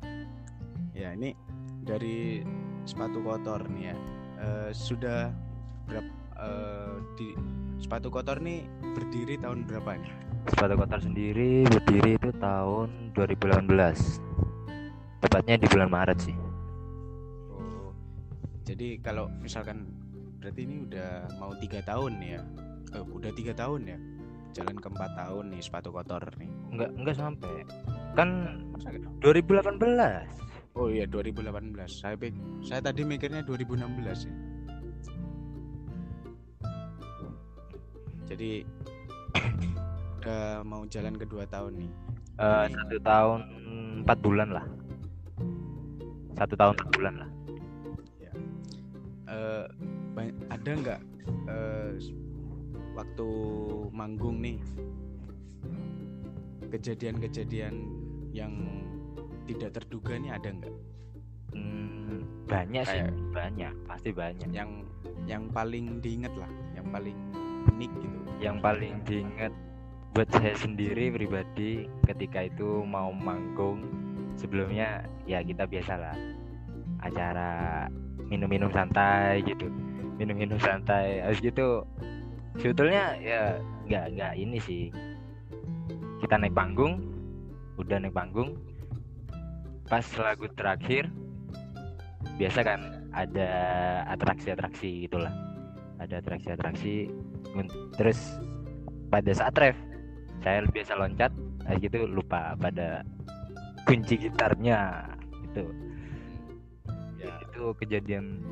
Ya 0.95 1.09
ini 1.19 1.35
dari 1.83 2.47
sepatu 2.87 3.19
kotor 3.25 3.67
nih 3.67 3.91
ya. 3.91 3.97
Eh, 4.45 4.71
sudah 4.71 5.35
berapa 5.91 6.24
eh, 6.39 6.95
di 7.15 7.29
sepatu 7.79 8.09
kotor 8.09 8.41
nih 8.41 8.65
berdiri 8.95 9.37
tahun 9.39 9.67
berapa 9.69 9.99
nih? 9.99 10.15
Sepatu 10.51 10.75
kotor 10.77 11.01
sendiri 11.01 11.65
berdiri 11.69 12.21
itu 12.21 12.31
tahun 12.39 13.13
2018. 13.17 14.21
Tepatnya 15.25 15.57
di 15.57 15.67
bulan 15.73 15.89
Maret 15.89 16.19
sih. 16.21 16.37
Oh, 17.49 17.97
jadi 18.69 19.01
kalau 19.01 19.33
misalkan 19.41 19.89
berarti 20.41 20.69
ini 20.69 20.85
udah 20.85 21.25
mau 21.41 21.53
tiga 21.57 21.81
tahun 21.81 22.21
ya? 22.21 22.41
Eh, 22.93 23.05
udah 23.05 23.33
tiga 23.33 23.57
tahun 23.57 23.89
ya? 23.89 23.99
Jalan 24.55 24.77
ke 24.79 24.87
empat 24.87 25.11
tahun 25.17 25.45
nih 25.51 25.63
sepatu 25.65 25.91
kotor 25.91 26.23
nih. 26.37 26.51
Enggak 26.77 26.91
enggak 26.95 27.17
sampai. 27.17 27.55
Kan 28.15 28.29
Masa 28.71 28.93
nggak? 28.93 29.13
2018. 29.25 30.79
Oh 30.79 30.91
iya 30.91 31.07
2018. 31.09 31.89
Saya 31.89 32.15
saya 32.63 32.81
tadi 32.85 33.03
mikirnya 33.07 33.43
2016 33.47 34.29
ya. 34.29 34.35
Jadi 38.25 38.65
udah 40.21 40.65
mau 40.65 40.83
jalan 40.89 41.15
kedua 41.15 41.45
tahun 41.47 41.77
nih. 41.79 41.93
Eh, 42.35 42.67
satu 42.73 42.97
tahun 43.01 43.41
empat 44.03 44.19
bulan 44.21 44.49
lah. 44.51 44.67
Satu 46.35 46.55
tahun 46.59 46.75
empat 46.77 46.91
bulan 46.97 47.15
lah. 47.23 47.31
Eh, 49.25 49.65
ba- 50.15 50.39
ada 50.53 50.71
nggak 50.71 51.01
eh, 51.49 51.93
waktu 52.95 53.29
manggung 53.91 54.39
nih 54.39 54.59
kejadian-kejadian 56.71 57.75
yang 58.35 58.53
tidak 59.47 59.79
terduga 59.79 60.19
nih 60.19 60.33
ada 60.35 60.49
nggak? 60.51 60.75
Hmm, 61.55 62.27
banyak 62.51 62.83
sih, 62.83 62.99
Kayak- 62.99 63.15
banyak, 63.31 63.75
pasti 63.87 64.11
banyak. 64.11 64.51
Yang 64.51 64.71
yang 65.25 65.47
paling 65.55 66.03
diinget 66.03 66.35
lah, 66.35 66.51
yang 66.75 66.87
paling 66.91 67.15
unik 67.71 67.93
gitu. 68.03 68.14
Yang 68.45 68.57
paling 68.61 68.95
diingat 69.09 69.53
buat 70.13 70.29
saya 70.29 70.53
sendiri 70.53 71.09
pribadi 71.09 71.89
ketika 72.05 72.45
itu 72.45 72.85
mau 72.85 73.09
manggung. 73.09 73.89
Sebelumnya 74.37 75.09
ya 75.25 75.41
kita 75.41 75.65
biasalah 75.65 76.13
acara 77.01 77.89
minum-minum 78.29 78.69
santai 78.69 79.41
gitu. 79.49 79.73
Minum-minum 80.21 80.61
santai 80.61 81.25
habis 81.25 81.41
gitu 81.41 81.89
sebetulnya 82.61 83.17
ya 83.17 83.57
nggak 83.89 84.05
nggak 84.13 84.33
ini 84.37 84.59
sih. 84.61 84.93
Kita 86.21 86.37
naik 86.37 86.53
panggung 86.53 87.01
udah 87.81 87.97
naik 87.97 88.13
panggung. 88.13 88.61
Pas 89.89 90.05
lagu 90.21 90.53
terakhir 90.53 91.09
biasa 92.37 92.61
kan 92.61 93.09
ada 93.17 93.49
atraksi-atraksi 94.13 95.09
gitulah. 95.09 95.33
Ada 95.97 96.21
atraksi-atraksi 96.21 97.09
terus 97.95 98.19
pada 99.09 99.31
saat 99.31 99.55
ref 99.59 99.79
saya 100.43 100.67
biasa 100.69 100.99
loncat 100.99 101.33
habis 101.65 101.89
gitu 101.89 102.05
lupa 102.05 102.59
pada 102.59 103.07
kunci 103.87 104.19
gitarnya 104.19 105.07
itu 105.51 105.65
Ya, 107.25 107.33
itu 107.41 107.73
kejadian 107.81 108.45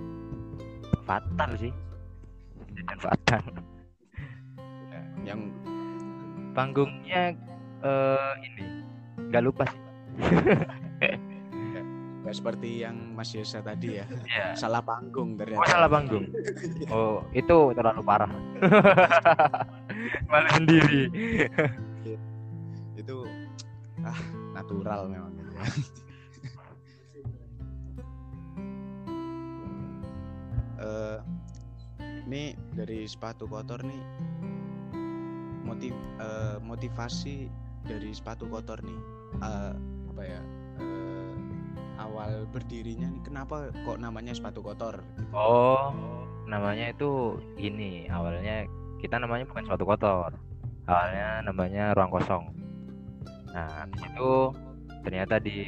fatal 1.05 1.51
sih. 1.61 1.73
Kejadian 2.73 2.99
fatal. 3.05 3.45
Ya. 4.89 5.01
yang 5.29 5.41
panggungnya 6.57 7.37
eh 7.85 8.33
ini. 8.41 8.65
Nggak 9.29 9.45
lupa 9.45 9.65
sih 9.69 9.81
nggak 12.33 12.49
seperti 12.49 12.81
yang 12.81 12.97
Mas 13.13 13.29
Yosa 13.37 13.61
tadi 13.61 14.01
ya, 14.01 14.09
ya 14.25 14.57
salah 14.57 14.81
panggung 14.81 15.37
ternyata. 15.37 15.61
oh 15.61 15.69
salah 15.69 15.91
panggung. 15.93 16.25
Oh 16.89 17.21
itu 17.37 17.77
terlalu 17.77 18.01
parah. 18.01 18.33
Malu 20.33 20.49
sendiri. 20.57 21.13
Itu 22.97 23.29
ah 24.01 24.17
natural 24.57 25.13
memang 25.13 25.37
gitu 25.37 25.53
ya. 25.53 25.65
Eh, 30.83 31.19
ini 32.27 32.59
dari 32.75 33.07
sepatu 33.07 33.47
kotor 33.47 33.85
nih. 33.85 34.03
Motiv 35.69 35.93
eh, 36.17 36.57
motivasi 36.65 37.47
dari 37.85 38.11
sepatu 38.11 38.49
kotor 38.49 38.81
nih 38.81 39.01
eh, 39.47 39.73
apa 40.11 40.23
ya 40.27 40.62
awal 42.23 42.47
berdirinya 42.49 43.11
nih 43.11 43.23
kenapa 43.27 43.75
kok 43.75 43.99
namanya 43.99 44.33
sepatu 44.33 44.63
kotor. 44.63 45.03
Oh, 45.35 45.91
namanya 46.47 46.95
itu 46.95 47.39
ini 47.59 48.07
awalnya 48.07 48.67
kita 49.03 49.19
namanya 49.19 49.45
bukan 49.51 49.67
sepatu 49.67 49.85
kotor. 49.85 50.31
Awalnya 50.87 51.47
namanya 51.47 51.85
ruang 51.99 52.11
kosong. 52.15 52.45
Nah, 53.51 53.87
habis 53.87 54.03
itu 54.07 54.33
ternyata 55.03 55.43
di 55.43 55.59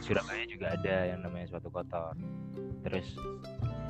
Surabaya 0.00 0.44
juga 0.48 0.72
ada 0.72 0.96
yang 1.12 1.20
namanya 1.20 1.52
sepatu 1.52 1.68
kotor. 1.68 2.16
Terus 2.88 3.06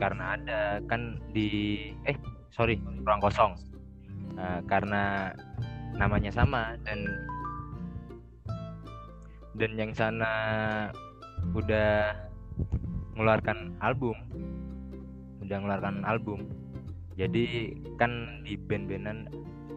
karena 0.02 0.34
ada 0.34 0.60
kan 0.90 1.22
di 1.30 1.78
eh 2.10 2.18
sorry 2.50 2.78
ruang 3.06 3.22
kosong. 3.22 3.54
Nah, 4.34 4.58
karena 4.66 5.30
namanya 5.94 6.30
sama 6.34 6.74
dan 6.82 7.06
dan 9.58 9.76
yang 9.76 9.92
sana 9.92 10.32
udah 11.56 12.14
mengeluarkan 13.14 13.74
album 13.82 14.16
udah 15.42 15.56
mengeluarkan 15.60 15.96
album 16.06 16.40
jadi 17.18 17.74
kan 18.00 18.42
di 18.46 18.54
band-bandan 18.56 19.28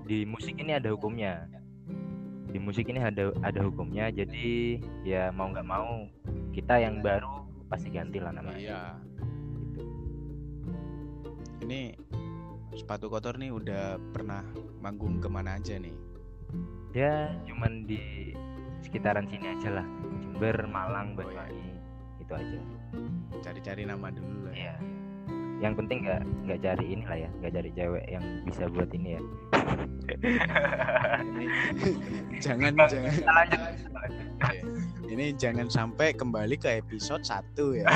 di 0.07 0.23
musik 0.23 0.55
ini 0.59 0.77
ada 0.77 0.93
hukumnya 0.93 1.49
di 2.53 2.61
musik 2.61 2.85
ini 2.87 3.01
ada 3.01 3.33
ada 3.41 3.65
hukumnya 3.65 4.13
jadi 4.13 4.77
ya 5.01 5.33
mau 5.33 5.49
nggak 5.49 5.65
mau 5.65 6.05
kita 6.53 6.77
yang 6.77 7.01
baru 7.01 7.43
pasti 7.65 7.89
ganti 7.89 8.21
lah 8.21 8.29
namanya 8.29 8.61
Iya. 8.61 8.81
gitu. 8.93 9.23
Ini 11.65 11.95
sepatu 12.77 13.09
kotor 13.09 13.39
nih 13.41 13.49
udah 13.49 13.97
pernah 14.13 14.45
manggung 14.83 15.17
ke 15.17 15.31
mana 15.31 15.57
aja 15.57 15.79
nih? 15.79 15.95
ya 16.93 17.33
cuman 17.49 17.89
di 17.89 18.31
sekitaran 18.85 19.25
sini 19.25 19.49
aja 19.57 19.81
lah 19.81 19.87
Jember 20.33 20.65
Malang 20.65 21.13
Oh, 21.13 21.21
iya. 21.21 21.45
Banyuwangi 21.45 21.69
itu 22.17 22.33
aja 22.33 22.57
Cari-cari 23.45 23.85
nama 23.85 24.09
dulu 24.09 24.49
lah. 24.49 24.55
Iya. 24.57 24.75
Yang 25.61 25.73
penting 25.85 26.09
nggak 26.09 26.21
nggak 26.49 26.59
cari 26.65 26.85
ini 26.89 27.03
lah 27.05 27.17
ya, 27.21 27.29
nggak 27.39 27.53
cari 27.53 27.69
cewek 27.77 28.05
yang 28.09 28.25
bisa 28.49 28.63
buat 28.73 28.89
ini 28.97 29.09
ya. 29.13 29.21
Ini 31.23 31.45
jangan 32.41 32.73
jangan 32.89 33.13
Lanjut. 33.23 33.61
ini 35.07 35.25
jangan 35.37 35.67
sampai 35.69 36.11
kembali 36.17 36.57
ke 36.57 36.81
episode 36.81 37.21
1 37.23 37.79
ya. 37.79 37.87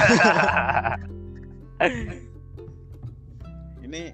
ini 3.89 4.13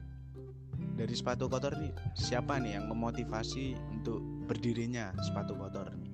dari 0.95 1.13
sepatu 1.13 1.51
kotor 1.51 1.75
nih 1.77 1.93
siapa 2.15 2.57
nih 2.57 2.79
yang 2.79 2.89
memotivasi 2.89 3.77
untuk 3.91 4.23
berdirinya 4.49 5.13
sepatu 5.21 5.53
kotor 5.59 5.93
nih? 5.93 6.12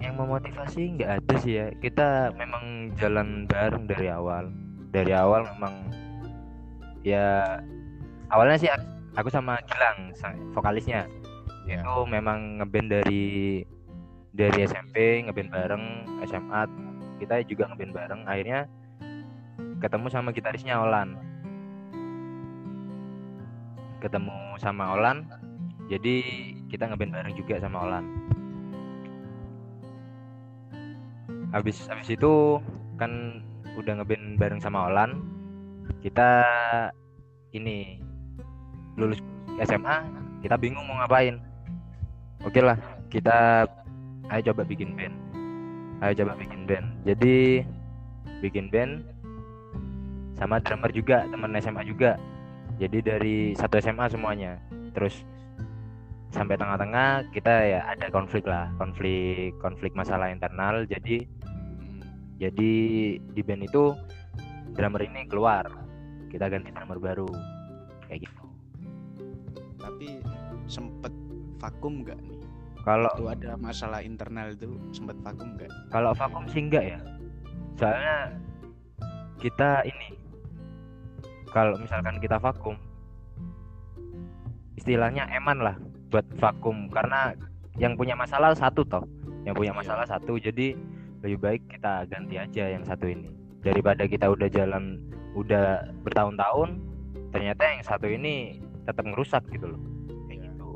Yang 0.00 0.14
memotivasi 0.18 0.98
nggak 0.98 1.10
ada 1.20 1.34
sih 1.40 1.52
ya. 1.60 1.66
Kita 1.78 2.32
memang 2.36 2.94
jalan 2.96 3.44
bareng 3.48 3.84
dari 3.86 4.06
awal. 4.08 4.50
Dari 4.94 5.12
awal 5.12 5.44
memang 5.56 5.74
ya 7.04 7.60
awalnya 8.32 8.56
sih 8.56 8.70
aku- 9.14 9.30
sama 9.30 9.60
Gilang 9.68 10.10
vokalisnya 10.56 11.06
Ya. 11.64 11.80
itu 11.80 11.94
memang 12.08 12.60
ngeband 12.60 12.92
dari 12.92 13.24
dari 14.36 14.58
SMP 14.68 15.24
ngeband 15.24 15.48
bareng 15.48 15.84
SMA 16.28 16.60
kita 17.22 17.40
juga 17.48 17.72
ngeband 17.72 17.92
bareng 17.96 18.20
akhirnya 18.28 18.68
ketemu 19.80 20.06
sama 20.12 20.28
gitarisnya 20.32 20.76
Olan 20.76 21.16
ketemu 24.04 24.60
sama 24.60 24.92
Olan 24.92 25.24
jadi 25.88 26.20
kita 26.68 26.88
ngeband 26.92 27.16
bareng 27.16 27.32
juga 27.32 27.56
sama 27.64 27.88
Olan 27.88 28.23
habis 31.54 31.86
habis 31.86 32.10
itu 32.10 32.58
kan 32.98 33.38
udah 33.78 34.02
ngeband 34.02 34.34
bareng 34.42 34.58
sama 34.58 34.90
Olan. 34.90 35.22
Kita 36.02 36.42
ini 37.54 38.02
lulus 38.98 39.22
SMA 39.62 40.02
kita 40.42 40.58
bingung 40.58 40.82
mau 40.90 40.98
ngapain. 40.98 41.38
Oke 42.42 42.58
lah 42.58 42.76
kita 43.08 43.64
ayo 44.34 44.50
coba 44.50 44.66
bikin 44.66 44.98
band. 44.98 45.14
Ayo 46.02 46.12
coba 46.26 46.34
bikin 46.34 46.66
band. 46.66 46.86
Jadi 47.06 47.62
bikin 48.42 48.68
band 48.68 49.06
sama 50.34 50.58
drummer 50.58 50.90
juga 50.90 51.22
teman 51.30 51.54
SMA 51.62 51.86
juga. 51.86 52.18
Jadi 52.82 52.98
dari 52.98 53.36
satu 53.54 53.78
SMA 53.78 54.10
semuanya. 54.10 54.58
Terus 54.90 55.22
sampai 56.34 56.58
tengah-tengah 56.58 57.30
kita 57.30 57.54
ya 57.62 57.80
ada 57.86 58.10
konflik 58.10 58.42
lah 58.42 58.66
konflik 58.74 59.54
konflik 59.62 59.94
masalah 59.94 60.34
internal. 60.34 60.82
Jadi 60.84 61.24
jadi 62.38 62.72
di 63.20 63.42
band 63.44 63.64
itu 63.66 63.94
drummer 64.74 65.02
ini 65.06 65.26
keluar 65.30 65.66
kita 66.30 66.50
ganti 66.50 66.74
drummer 66.74 66.98
baru 66.98 67.28
kayak 68.10 68.26
gitu 68.26 68.44
tapi 69.78 70.18
sempet 70.66 71.12
vakum 71.60 72.04
nggak 72.04 72.18
nih? 72.20 72.36
kalau 72.84 73.08
Waktu 73.16 73.24
ada 73.40 73.52
masalah 73.56 74.00
internal 74.04 74.52
itu 74.52 74.68
sempet 74.92 75.16
vakum 75.24 75.56
nggak? 75.56 75.72
Kalau 75.88 76.12
vakum 76.12 76.44
sih 76.52 76.68
enggak 76.68 76.84
ya. 76.84 77.00
Soalnya 77.80 78.16
kita 79.40 79.88
ini 79.88 80.20
kalau 81.48 81.80
misalkan 81.80 82.20
kita 82.20 82.36
vakum 82.36 82.76
istilahnya 84.76 85.24
eman 85.32 85.64
lah 85.64 85.76
buat 86.12 86.28
vakum 86.36 86.92
karena 86.92 87.32
yang 87.80 87.96
punya 87.96 88.12
masalah 88.12 88.52
satu 88.52 88.84
toh. 88.84 89.04
Yang 89.48 89.54
punya 89.64 89.72
Iya. 89.72 89.80
masalah 89.80 90.04
satu 90.04 90.36
jadi 90.36 90.76
lebih 91.24 91.40
baik 91.40 91.62
kita 91.72 92.04
ganti 92.12 92.36
aja 92.36 92.76
yang 92.76 92.84
satu 92.84 93.08
ini. 93.08 93.32
Daripada 93.64 94.04
kita 94.04 94.28
udah 94.28 94.44
jalan 94.52 95.00
udah 95.32 95.88
bertahun-tahun 96.04 96.76
ternyata 97.32 97.64
yang 97.64 97.80
satu 97.80 98.06
ini 98.12 98.60
tetap 98.84 99.08
ngerusak 99.08 99.40
gitu 99.48 99.72
loh. 99.72 99.80
Kayak 100.28 100.52
gitu. 100.52 100.70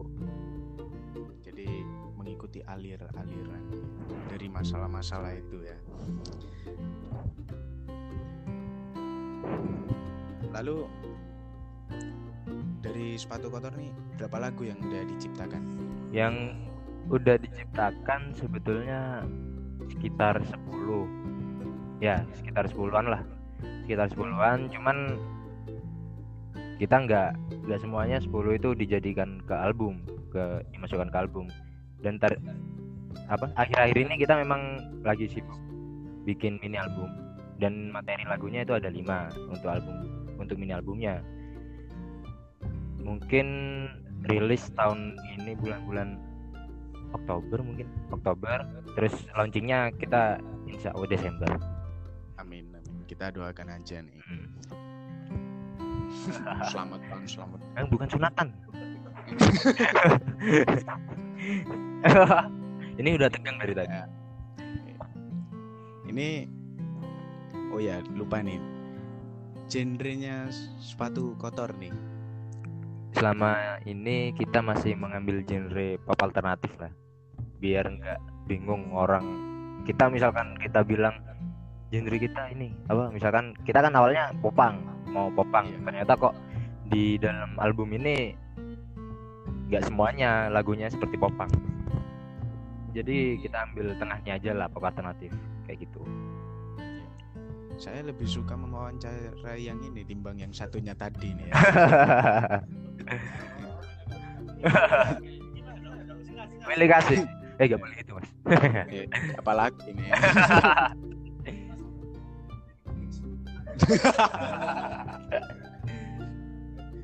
Jadi 1.44 1.68
mengikuti 2.16 2.64
alir-aliran 2.64 3.64
dari 4.32 4.48
masalah-masalah 4.48 5.37
itu 5.37 5.68
ya. 5.68 5.76
Lalu 10.56 10.88
dari 12.80 13.20
sepatu 13.20 13.52
kotor 13.52 13.76
nih 13.76 13.92
berapa 14.16 14.48
lagu 14.48 14.64
yang 14.64 14.80
udah 14.80 15.04
diciptakan? 15.12 15.88
yang 16.08 16.56
udah 17.08 17.37
diciptakan 17.40 18.32
sebetulnya 18.37 19.24
sekitar 19.90 20.40
10 20.44 22.05
ya 22.05 22.22
sekitar 22.38 22.64
10-an 22.70 23.07
lah. 23.11 23.22
Sekitar 23.85 24.07
10-an 24.12 24.70
cuman 24.70 24.96
kita 26.79 26.94
nggak 26.94 27.31
nggak 27.66 27.81
semuanya 27.83 28.22
10 28.22 28.31
itu 28.59 28.70
dijadikan 28.79 29.42
ke 29.42 29.55
album 29.55 29.98
ke 30.31 30.62
dimasukkan 30.74 31.11
ke 31.11 31.18
album. 31.18 31.46
Dan 31.98 32.22
ter 32.22 32.38
apa 33.27 33.51
akhir-akhir 33.59 33.96
ini 33.98 34.14
kita 34.22 34.38
memang 34.38 34.79
lagi 35.03 35.27
sibuk 35.27 35.59
bikin 36.22 36.62
mini 36.62 36.79
album. 36.79 37.11
Dan 37.59 37.90
materi 37.90 38.22
lagunya 38.22 38.62
itu 38.62 38.79
ada 38.79 38.87
lima 38.87 39.27
untuk 39.51 39.66
album 39.66 39.96
untuk 40.38 40.55
mini 40.55 40.70
albumnya. 40.70 41.18
Mungkin 43.03 43.46
rilis 44.31 44.70
tahun 44.79 45.18
ini 45.38 45.59
bulan-bulan 45.59 46.27
Oktober 47.14 47.62
mungkin 47.64 47.87
Oktober 48.12 48.66
terus 48.97 49.14
launchingnya 49.37 49.92
kita 49.97 50.40
insya 50.68 50.92
Allah 50.92 51.09
Desember 51.09 51.49
Amin, 52.38 52.71
amin. 52.71 53.03
Kita 53.11 53.35
doakan 53.35 53.83
aja 53.83 53.99
nih. 53.99 54.23
Hmm. 54.23 54.47
Selamat 56.71 57.03
bang, 57.11 57.27
selamat. 57.27 57.59
Eh, 57.75 57.83
bukan 57.90 58.07
sunatan 58.07 58.55
ini 63.01 63.11
udah 63.21 63.29
tegang 63.29 63.61
dari 63.61 63.77
tadi 63.77 63.92
Ya. 63.92 64.09
Ini, 66.09 66.49
oh 67.68 67.81
ya 67.81 68.01
lupa 68.16 68.40
nih. 68.40 68.57
Genrenya 69.68 70.49
sepatu 70.81 71.37
kotor 71.37 71.77
nih. 71.77 71.92
Selama 73.16 73.81
ini 73.88 74.37
kita 74.37 74.61
masih 74.61 74.92
mengambil 74.99 75.40
genre 75.47 75.97
pop 76.05 76.18
alternatif 76.21 76.73
lah. 76.77 76.92
Biar 77.59 77.88
nggak 77.88 78.49
bingung 78.51 78.92
orang. 78.92 79.25
Kita 79.88 80.12
misalkan 80.12 80.59
kita 80.61 80.85
bilang 80.85 81.16
genre 81.88 82.16
kita 82.21 82.53
ini 82.53 82.68
apa 82.92 83.09
misalkan 83.09 83.57
kita 83.64 83.81
kan 83.81 83.92
awalnya 83.97 84.33
popang 84.44 84.77
mau 85.09 85.33
popang. 85.33 85.64
Iya. 85.73 85.81
ternyata 85.81 86.12
kok 86.21 86.35
di 86.88 87.16
dalam 87.16 87.57
album 87.57 87.97
ini 87.97 88.37
nggak 89.68 89.88
semuanya 89.88 90.53
lagunya 90.53 90.92
seperti 90.92 91.16
popang. 91.16 91.49
Jadi 92.92 93.40
kita 93.40 93.68
ambil 93.68 93.94
tengahnya 94.01 94.37
aja 94.37 94.51
lah 94.57 94.66
pop 94.68 94.85
alternatif 94.85 95.33
kayak 95.64 95.85
gitu. 95.88 96.01
Saya 97.79 98.03
lebih 98.03 98.27
suka 98.27 98.59
mewawancara 98.59 99.55
yang 99.55 99.79
ini 99.87 100.03
timbang 100.03 100.35
yang 100.35 100.51
satunya 100.51 100.99
tadi 100.99 101.31
nih 101.31 101.47
ya. 101.47 101.55
Milih 106.68 106.88
kasih 106.90 107.20
eh 107.58 107.66
gak 107.66 107.80
boleh 107.82 107.96
gitu 107.98 108.12
mas 108.14 108.28
Apalagi 109.34 109.90
nih. 109.92 110.11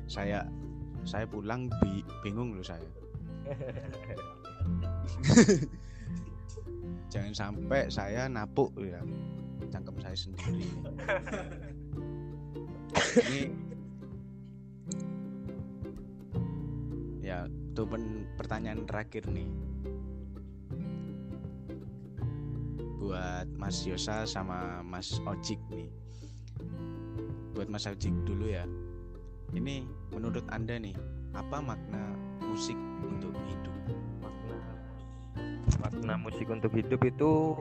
saya 0.05 0.45
saya 1.05 1.25
pulang 1.29 1.69
bi- 1.81 2.05
bingung 2.25 2.57
loh 2.57 2.65
saya. 2.65 2.87
Jangan 7.13 7.33
sampai 7.33 7.87
saya 7.93 8.25
napuk 8.25 8.73
ya 8.79 8.99
cangkem 9.69 9.95
saya 10.01 10.17
sendiri. 10.17 10.65
Ini 13.21 13.41
ya 17.35 17.51
pertanyaan 18.39 18.87
terakhir 18.87 19.27
nih. 19.27 19.49
buat 23.05 23.47
Mas 23.61 23.85
Yosa 23.85 24.25
sama 24.25 24.81
Mas 24.81 25.21
Ojik 25.29 25.61
nih. 25.69 25.87
Buat 27.53 27.69
Mas 27.69 27.85
Ojik 27.85 28.11
dulu 28.25 28.49
ya. 28.49 28.65
Ini 29.53 29.85
menurut 30.09 30.41
Anda 30.49 30.81
nih, 30.81 30.97
apa 31.37 31.61
makna 31.61 32.17
musik 32.41 32.75
untuk 33.05 33.31
hidup? 33.45 33.75
makna 34.19 34.57
makna 35.79 36.13
musik 36.17 36.49
untuk 36.49 36.73
hidup 36.73 36.97
itu 37.05 37.53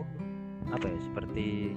apa 0.72 0.88
ya 0.88 0.98
seperti 1.04 1.76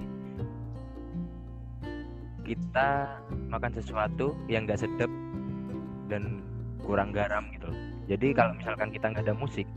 kita 2.48 3.20
makan 3.52 3.72
sesuatu 3.76 4.32
yang 4.48 4.64
nggak 4.64 4.80
sedap 4.80 5.12
dan 6.08 6.40
kurang 6.80 7.12
garam 7.12 7.52
gitu 7.52 7.68
loh. 7.68 7.87
Jadi 8.08 8.32
kalau 8.32 8.56
misalkan 8.56 8.88
kita 8.88 9.12
nggak 9.12 9.24
ada 9.28 9.36
musik, 9.36 9.68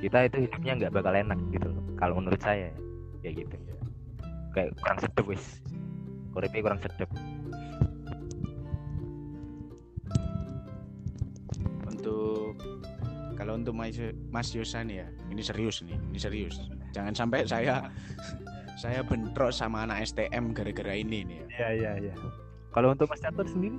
kita 0.00 0.18
itu 0.32 0.48
hidupnya 0.48 0.72
nggak 0.80 0.92
bakal 0.96 1.12
enak 1.12 1.36
gitu 1.52 1.68
loh. 1.68 1.84
Kalau 2.00 2.16
menurut 2.16 2.40
saya 2.40 2.72
ya 3.20 3.30
gitu. 3.36 3.52
Kayak 4.56 4.72
kurang 4.80 4.98
sedap 5.04 5.26
wis. 5.28 5.44
Uripe 6.32 6.58
kurang 6.64 6.80
sedap. 6.80 7.10
Untuk 11.84 12.56
kalau 13.36 13.60
untuk 13.60 13.76
Mas, 13.76 14.00
Mas 14.32 14.48
Yosa 14.56 14.80
nih 14.80 15.04
ya, 15.04 15.06
ini 15.28 15.42
serius 15.44 15.84
nih, 15.84 16.00
ini 16.00 16.18
serius. 16.18 16.56
Jangan 16.96 17.12
sampai 17.12 17.44
saya 17.44 17.92
saya 18.82 19.04
bentrok 19.04 19.52
sama 19.52 19.84
anak 19.84 20.08
STM 20.08 20.56
gara-gara 20.56 20.96
ini 20.96 21.28
nih 21.28 21.36
ya. 21.36 21.46
Iya 21.52 21.68
iya 21.76 21.92
iya. 22.08 22.14
Kalau 22.72 22.96
untuk 22.96 23.04
Mas 23.12 23.20
Catur 23.20 23.44
sendiri? 23.44 23.76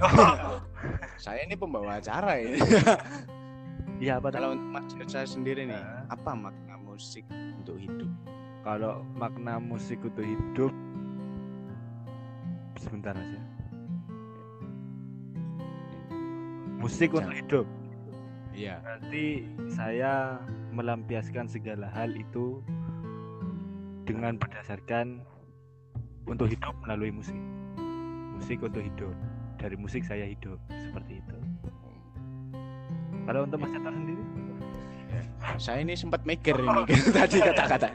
Saya 1.16 1.42
ini 1.42 1.54
pembawa 1.54 1.98
acara 1.98 2.38
ini. 2.38 2.58
Iya 3.96 4.20
apa 4.20 4.28
kalau 4.28 4.52
untuk 4.52 4.68
Mas 4.76 4.92
Yosa 4.92 5.24
sendiri 5.24 5.64
nih, 5.64 5.72
Ah. 5.72 6.04
apa 6.12 6.36
makna 6.36 6.76
musik 6.76 7.24
untuk 7.56 7.80
hidup? 7.80 8.12
Kalau 8.60 9.00
makna 9.16 9.56
musik 9.56 10.04
untuk 10.04 10.20
hidup 10.20 10.68
sebentar 12.76 13.16
ya. 13.16 13.40
Musik 16.76 17.16
untuk 17.16 17.32
Jangan. 17.32 17.40
hidup. 17.40 17.66
Iya. 18.52 18.74
Berarti 18.84 19.26
saya 19.72 20.12
melampiaskan 20.72 21.48
segala 21.48 21.88
hal 21.88 22.12
itu 22.12 22.60
dengan 24.04 24.36
berdasarkan 24.36 25.24
untuk 26.28 26.52
hidup 26.52 26.76
melalui 26.84 27.10
musik. 27.10 27.36
Musik 28.36 28.60
untuk 28.60 28.84
hidup. 28.84 29.16
Dari 29.56 29.76
musik 29.76 30.04
saya 30.04 30.28
hidup 30.28 30.60
seperti 30.68 31.24
itu. 31.24 31.36
Kalau 33.26 33.42
untuk 33.42 33.58
Mas 33.58 33.74
Catur 33.74 33.90
sendiri? 33.90 34.22
Saya 35.56 35.80
ini 35.80 35.96
sempat 35.96 36.20
mikir 36.26 36.58
ini 36.58 36.82
tadi 37.16 37.40
kata-kata. 37.40 37.90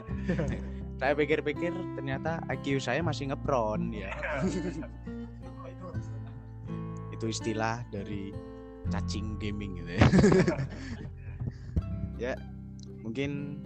saya 1.02 1.18
pikir-pikir 1.18 1.74
ternyata 1.98 2.38
IQ 2.46 2.78
saya 2.78 3.02
masih 3.02 3.34
ngepron 3.34 3.90
ya. 3.90 4.14
Itu 7.14 7.26
istilah 7.30 7.86
dari 7.90 8.30
cacing 8.90 9.38
gaming 9.38 9.82
gitu 9.82 9.90
ya. 9.94 10.06
ya, 12.30 12.32
mungkin 13.02 13.58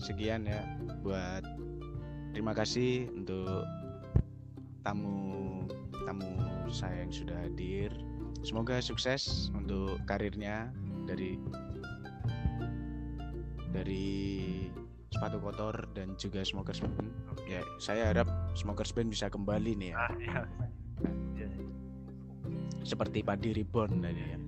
sekian 0.00 0.48
ya 0.48 0.64
buat 1.04 1.44
terima 2.32 2.56
kasih 2.56 3.12
untuk 3.12 3.68
tamu 4.80 5.68
tamu 6.08 6.49
saya 6.68 7.00
yang 7.00 7.10
sudah 7.10 7.36
hadir. 7.40 7.88
Semoga 8.40 8.80
sukses 8.80 9.48
untuk 9.52 9.96
karirnya 10.04 10.68
dari 11.04 11.40
dari 13.70 14.08
sepatu 15.10 15.38
kotor 15.38 15.74
dan 15.92 16.14
juga 16.16 16.42
Smokers 16.42 16.80
Band. 16.80 16.94
Ya, 17.46 17.62
saya 17.78 18.10
harap 18.10 18.28
Smokers 18.54 18.90
Band 18.90 19.10
bisa 19.10 19.26
kembali 19.26 19.74
nih 19.76 19.90
ya, 19.90 19.96
Ah, 19.98 20.12
iya. 20.16 20.40
seperti 22.80 23.20
Padi 23.20 23.52
Reborn 23.52 24.00
tadi 24.00 24.22
ya. 24.24 24.38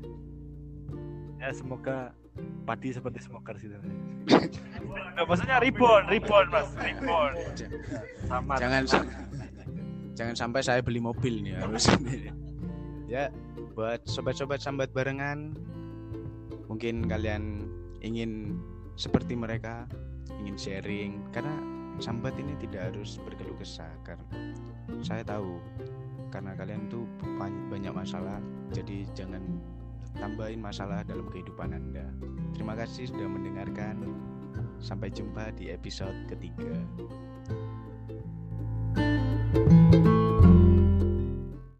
Ya 1.39 1.49
semoga 1.51 2.15
padi 2.65 2.95
seperti 2.95 3.19
smoker 3.21 3.59
gitu. 3.59 3.75
Nah, 3.77 5.25
maksudnya 5.29 5.59
reborn, 5.59 6.07
reborn 6.07 6.47
mas, 6.49 6.71
reborn. 6.79 7.35
Sama. 8.25 8.55
Jangan 8.57 8.83
sam- 8.87 9.11
jangan 10.13 10.37
sampai 10.37 10.61
saya 10.65 10.81
beli 10.85 11.01
mobil 11.01 11.43
nih 11.45 11.59
harus. 11.59 11.89
ya, 13.13 13.29
buat 13.75 14.05
sobat-sobat 14.05 14.61
sambat 14.61 14.93
barengan, 14.93 15.57
mungkin 16.69 17.07
kalian 17.09 17.69
ingin 18.01 18.57
seperti 18.97 19.37
mereka, 19.37 19.89
ingin 20.43 20.57
sharing 20.57 21.13
karena 21.33 21.53
sambat 22.01 22.33
ini 22.41 22.57
tidak 22.61 22.93
harus 22.93 23.21
berkeluh 23.21 23.57
kesah 23.61 23.93
karena 24.03 24.25
saya 25.05 25.21
tahu 25.23 25.61
karena 26.33 26.57
kalian 26.57 26.89
tuh 26.89 27.05
ban- 27.37 27.69
banyak 27.69 27.93
masalah 27.93 28.41
jadi 28.73 29.05
jangan 29.13 29.45
tambahin 30.17 30.61
masalah 30.61 31.05
dalam 31.05 31.29
kehidupan 31.29 31.73
Anda. 31.73 32.05
Terima 32.57 32.77
kasih 32.77 33.09
sudah 33.09 33.29
mendengarkan. 33.29 33.97
Sampai 34.83 35.15
jumpa 35.15 35.55
di 35.55 35.71
episode 35.71 36.27
ketiga. 36.27 36.75